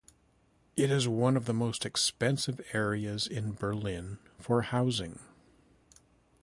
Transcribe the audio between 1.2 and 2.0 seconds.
of the most